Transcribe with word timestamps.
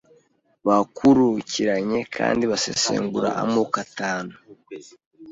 Bakurukiranye 0.67 1.99
kandi 2.15 2.43
basesengura 2.51 3.29
amoko 3.41 3.75
atanu 3.85 4.33